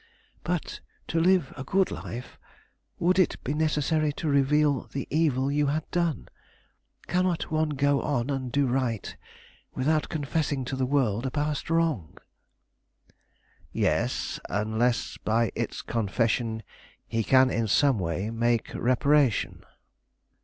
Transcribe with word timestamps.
"But 0.43 0.79
to 1.09 1.19
live 1.19 1.53
a 1.55 1.63
good 1.63 1.91
life 1.91 2.39
would 2.97 3.19
it 3.19 3.37
be 3.43 3.53
necessary 3.53 4.11
to 4.13 4.27
reveal 4.27 4.87
the 4.87 5.05
evil 5.11 5.51
you 5.51 5.67
had 5.67 5.87
done? 5.91 6.27
Cannot 7.05 7.51
one 7.51 7.69
go 7.77 8.01
on 8.01 8.31
and 8.31 8.51
do 8.51 8.65
right 8.65 9.15
without 9.75 10.09
confessing 10.09 10.65
to 10.65 10.75
the 10.75 10.87
world 10.87 11.27
a 11.27 11.29
past 11.29 11.69
wrong?" 11.69 12.17
"Yes, 13.71 14.39
unless 14.49 15.19
by 15.19 15.51
its 15.53 15.83
confession 15.83 16.63
he 17.05 17.23
can 17.23 17.51
in 17.51 17.67
some 17.67 17.99
way 17.99 18.31
make 18.31 18.73
reparation." 18.73 19.63